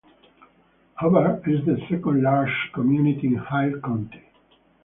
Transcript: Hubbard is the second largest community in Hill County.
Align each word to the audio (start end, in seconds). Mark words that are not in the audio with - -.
Hubbard 0.95 1.47
is 1.47 1.63
the 1.63 1.77
second 1.87 2.23
largest 2.23 2.73
community 2.73 3.27
in 3.27 3.33
Hill 3.37 3.79
County. 3.81 4.23